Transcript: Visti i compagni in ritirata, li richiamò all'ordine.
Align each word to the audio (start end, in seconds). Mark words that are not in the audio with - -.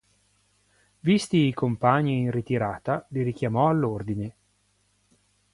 Visti 1.01 1.45
i 1.45 1.53
compagni 1.53 2.21
in 2.21 2.31
ritirata, 2.31 3.05
li 3.09 3.21
richiamò 3.21 3.69
all'ordine. 3.69 4.35